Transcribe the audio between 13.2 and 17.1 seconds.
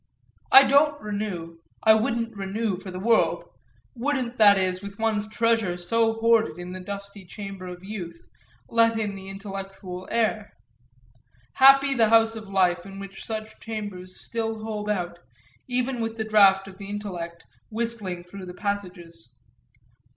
such chambers still hold out, even with the draught of the